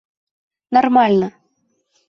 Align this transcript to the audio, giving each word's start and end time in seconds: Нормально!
Нормально! 0.77 1.29